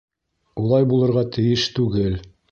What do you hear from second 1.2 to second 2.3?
тейеш түгел.